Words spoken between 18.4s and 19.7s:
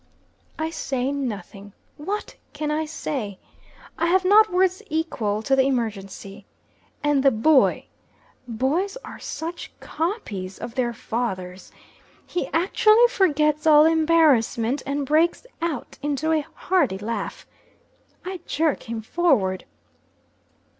jerk him forward.